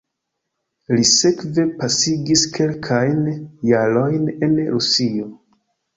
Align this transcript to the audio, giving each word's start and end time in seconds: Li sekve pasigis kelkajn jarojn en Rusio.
Li 0.93 1.03
sekve 1.09 1.65
pasigis 1.83 2.45
kelkajn 2.57 3.19
jarojn 3.73 4.29
en 4.49 4.57
Rusio. 4.79 5.33